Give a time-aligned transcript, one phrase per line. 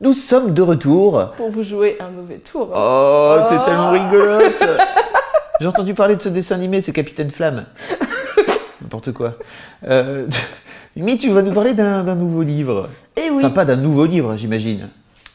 [0.00, 1.32] Nous sommes de retour.
[1.36, 2.68] Pour vous jouer un mauvais tour.
[2.74, 3.64] Oh, t'es Oh.
[3.66, 4.62] tellement rigolote
[5.60, 7.66] J'ai entendu parler de ce dessin animé, c'est Capitaine Flamme.
[8.80, 9.34] N'importe quoi.
[9.88, 10.26] Euh,
[10.94, 12.88] Mimi, tu vas nous parler d'un nouveau livre.
[13.16, 13.38] Et oui.
[13.38, 14.88] Enfin, pas d'un nouveau livre, j'imagine.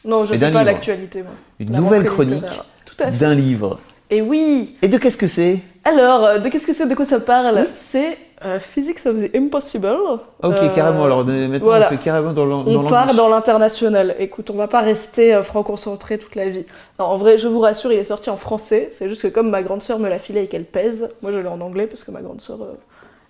[0.06, 1.34] non, je mais fais pas l'actualité, moi.
[1.60, 2.66] Une La nouvelle chronique littéraire.
[2.86, 3.18] Tout à fait.
[3.18, 3.80] d'un livre.
[4.10, 4.78] Et oui.
[4.82, 5.60] Et de qu'est-ce que c'est?
[5.84, 6.88] Alors, euh, de qu'est-ce que c'est?
[6.88, 7.66] De quoi ça parle?
[7.76, 9.96] C'est euh, Physics of the Impossible.
[10.42, 11.06] Ok, Euh, carrément.
[11.06, 11.88] Alors maintenant, voilà.
[11.88, 14.16] on fait carrément dans l'an- dans On part dans l'international.
[14.20, 16.66] Écoute, on va pas rester euh, franco-centré toute la vie.
[17.00, 18.90] Non, en vrai, je vous rassure, il est sorti en français.
[18.92, 21.40] C'est juste que comme ma grande sœur me l'a filé et qu'elle pèse, moi je
[21.40, 22.74] l'ai en anglais parce que ma grande sœur euh,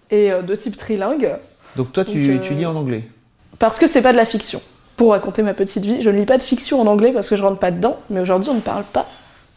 [0.10, 1.36] est de type trilingue.
[1.76, 3.04] Donc toi, tu, Donc, tu lis en anglais.
[3.60, 4.62] Parce que c'est pas de la fiction.
[4.98, 7.36] Pour raconter ma petite vie, je ne lis pas de fiction en anglais parce que
[7.36, 7.98] je rentre pas dedans.
[8.12, 9.08] Mais aujourd'hui, on ne parle pas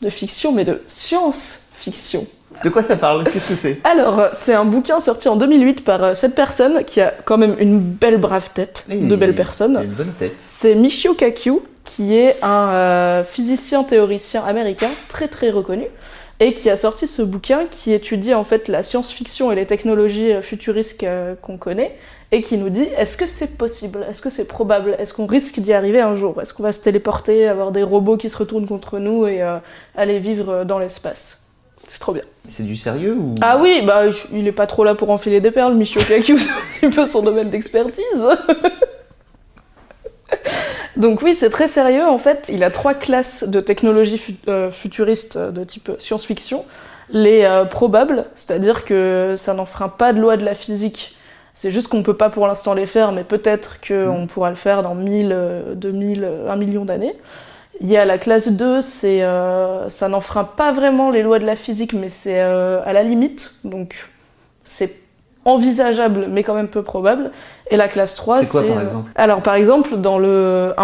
[0.02, 2.26] de fiction, mais de science-fiction.
[2.64, 3.24] De quoi ça parle?
[3.24, 3.80] Qu'est-ce que c'est?
[3.84, 7.56] Alors, c'est un bouquin sorti en 2008 par euh, cette personne qui a quand même
[7.58, 9.80] une belle brave tête, de a personnes.
[9.82, 10.34] une bonne tête.
[10.46, 15.86] C'est Michio Kaku, qui est un euh, physicien théoricien américain très très reconnu
[16.40, 20.32] et qui a sorti ce bouquin qui étudie en fait la science-fiction et les technologies
[20.32, 21.96] euh, futuristes euh, qu'on connaît
[22.32, 25.60] et qui nous dit est-ce que c'est possible, est-ce que c'est probable, est-ce qu'on risque
[25.60, 28.66] d'y arriver un jour, est-ce qu'on va se téléporter, avoir des robots qui se retournent
[28.66, 29.58] contre nous et euh,
[29.96, 31.45] aller vivre dans l'espace?
[31.88, 32.22] C'est trop bien.
[32.48, 35.50] C'est du sérieux ou Ah oui, bah il est pas trop là pour enfiler des
[35.50, 38.02] perles, Michio Kaku, c'est un petit peu son domaine d'expertise.
[40.96, 42.48] Donc oui, c'est très sérieux en fait.
[42.52, 46.64] Il a trois classes de technologies fu- euh, futuristes de type science-fiction.
[47.10, 51.16] Les euh, probables, c'est-à-dire que ça n'enfreint pas de loi de la physique.
[51.54, 54.82] C'est juste qu'on peut pas pour l'instant les faire, mais peut-être qu'on pourra le faire
[54.82, 57.14] dans 1000, euh, 2000, euh, 1 million d'années.
[57.80, 61.44] Il y a la classe 2, c'est euh, ça n'enfreint pas vraiment les lois de
[61.44, 63.54] la physique, mais c'est euh, à la limite.
[63.64, 64.08] Donc
[64.64, 64.94] c'est
[65.44, 67.30] envisageable, mais quand même peu probable.
[67.70, 69.10] Et la classe 3, C'est quoi, par euh, exemple?
[69.14, 70.74] Alors par exemple, dans le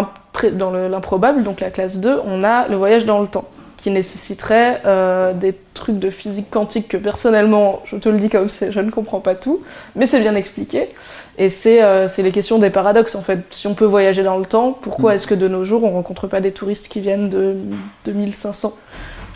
[0.52, 3.44] dans le- l'improbable, donc la classe 2, on a le voyage dans le temps,
[3.82, 8.48] qui nécessiterait euh, des trucs de physique quantique que personnellement, je te le dis comme
[8.48, 9.62] c'est, je ne comprends pas tout,
[9.96, 10.90] mais c'est bien expliqué.
[11.36, 13.40] Et c'est euh, c'est les questions des paradoxes en fait.
[13.50, 15.14] Si on peut voyager dans le temps, pourquoi Mm.
[15.16, 17.56] est-ce que de nos jours on rencontre pas des touristes qui viennent de
[18.04, 18.72] 2500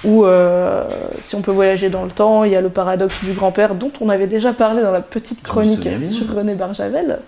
[0.04, 0.84] ou euh,
[1.20, 3.92] si on peut voyager dans le temps, il y a le paradoxe du grand-père dont
[4.00, 7.20] on avait déjà parlé dans la petite chronique sur René Barjavel.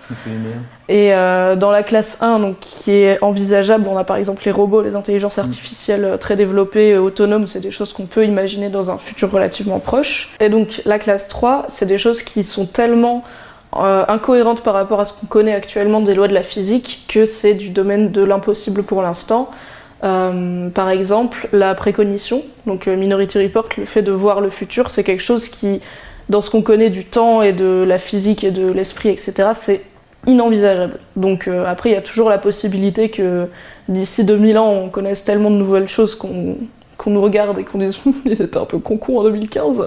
[0.88, 4.52] Et euh, dans la classe 1, donc, qui est envisageable, on a par exemple les
[4.52, 8.90] robots, les intelligences artificielles euh, très développées, autonomes, c'est des choses qu'on peut imaginer dans
[8.90, 10.34] un futur relativement proche.
[10.40, 13.24] Et donc la classe 3, c'est des choses qui sont tellement
[13.76, 17.26] euh, incohérentes par rapport à ce qu'on connaît actuellement des lois de la physique que
[17.26, 19.50] c'est du domaine de l'impossible pour l'instant.
[20.04, 24.90] Euh, par exemple, la précognition, donc euh, Minority Report, le fait de voir le futur,
[24.90, 25.80] c'est quelque chose qui,
[26.28, 29.82] dans ce qu'on connaît du temps et de la physique et de l'esprit, etc., c'est
[30.26, 30.98] inenvisageable.
[31.16, 33.48] Donc euh, après, il y a toujours la possibilité que
[33.88, 36.56] d'ici 2000 ans, on connaisse tellement de nouvelles choses qu'on
[37.06, 39.84] nous regarde et qu'on dise ils étaient un peu con en 2015,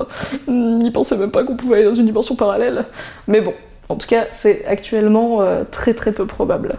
[0.48, 2.86] n'y pensait même pas qu'on pouvait aller dans une dimension parallèle.
[3.28, 3.54] Mais bon,
[3.92, 6.78] en tout cas, c'est actuellement euh, très très peu probable.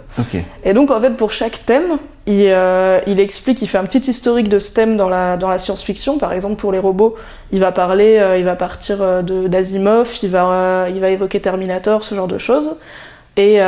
[0.64, 4.10] Et donc en fait pour chaque thème, il, euh, il explique, il fait un petit
[4.10, 6.18] historique de ce thème dans la, dans la science-fiction.
[6.18, 7.16] Par exemple pour les robots,
[7.52, 12.14] il va parler, euh, il va partir d'Asimov, il va, il va évoquer Terminator, ce
[12.14, 12.76] genre de choses.
[13.36, 13.60] Et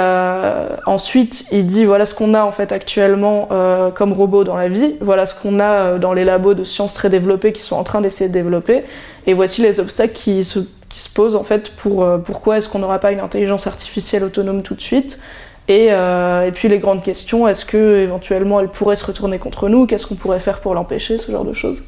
[0.85, 3.49] ensuite, il dit voilà ce qu'on a en fait actuellement
[3.95, 7.09] comme robot dans la vie, voilà ce qu'on a dans les labos de sciences très
[7.09, 8.85] développés qui sont en train d'essayer de développer,
[9.27, 10.59] et voici les obstacles qui se,
[10.95, 14.23] qui se posent en fait pour euh, pourquoi est-ce qu'on n'aura pas une intelligence artificielle
[14.23, 15.21] autonome tout de suite,
[15.67, 19.69] et, euh, et puis les grandes questions, est-ce que éventuellement elle pourrait se retourner contre
[19.69, 21.83] nous, qu'est-ce qu'on pourrait faire pour l'empêcher, ce genre de choses?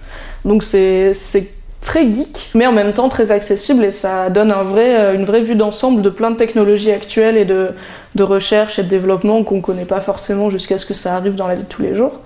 [0.44, 1.14] Donc c'est
[1.82, 5.24] très geek, mais en même temps très accessible et ça donne un vrai, euh, une
[5.24, 7.70] vraie vue d'ensemble de plein de technologies actuelles et de,
[8.16, 11.46] de recherche et de développement qu'on connaît pas forcément jusqu'à ce que ça arrive dans
[11.46, 12.22] la vie de tous les jours.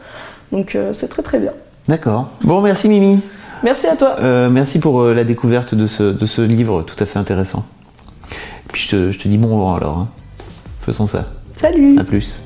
[0.50, 1.53] Donc c'est très très bien.
[1.88, 2.29] D'accord.
[2.41, 3.21] Bon, merci Mimi.
[3.62, 4.17] Merci à toi.
[4.21, 7.65] Euh, merci pour euh, la découverte de ce, de ce livre tout à fait intéressant.
[8.31, 9.99] Et puis je te, je te dis bon vent alors.
[9.99, 10.09] hein.
[10.81, 11.27] Faisons ça.
[11.57, 11.99] Salut.
[11.99, 12.37] À plus.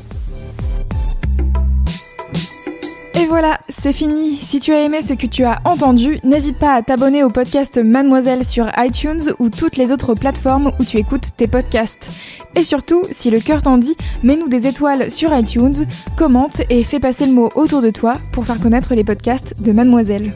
[3.14, 4.37] Et Et voilà, c'est fini.
[4.37, 7.78] Si tu as aimé ce que tu as entendu, n'hésite pas à t'abonner au podcast
[7.82, 12.11] Mademoiselle sur iTunes ou toutes les autres plateformes où tu écoutes tes podcasts.
[12.55, 15.87] Et surtout, si le cœur t'en dit, mets-nous des étoiles sur iTunes,
[16.19, 19.72] commente et fais passer le mot autour de toi pour faire connaître les podcasts de
[19.72, 20.31] Mademoiselle.